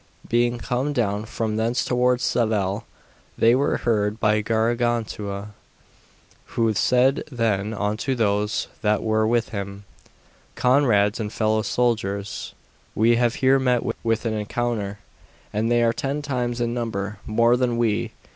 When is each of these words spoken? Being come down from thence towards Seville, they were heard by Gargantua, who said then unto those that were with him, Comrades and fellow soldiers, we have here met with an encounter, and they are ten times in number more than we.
Being 0.27 0.57
come 0.57 0.93
down 0.93 1.25
from 1.25 1.57
thence 1.57 1.85
towards 1.85 2.23
Seville, 2.23 2.85
they 3.37 3.53
were 3.53 3.77
heard 3.77 4.19
by 4.19 4.41
Gargantua, 4.41 5.49
who 6.45 6.73
said 6.73 7.23
then 7.31 7.71
unto 7.75 8.15
those 8.15 8.67
that 8.81 9.03
were 9.03 9.27
with 9.27 9.49
him, 9.49 9.83
Comrades 10.55 11.19
and 11.19 11.31
fellow 11.31 11.61
soldiers, 11.61 12.55
we 12.95 13.17
have 13.17 13.35
here 13.35 13.59
met 13.59 13.83
with 14.03 14.25
an 14.25 14.33
encounter, 14.33 14.97
and 15.53 15.69
they 15.71 15.83
are 15.83 15.93
ten 15.93 16.23
times 16.23 16.59
in 16.59 16.73
number 16.73 17.19
more 17.27 17.55
than 17.55 17.77
we. 17.77 18.11